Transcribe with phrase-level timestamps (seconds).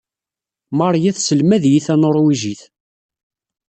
[0.77, 2.61] Maria tesselmad-iyi tanuṛwijit.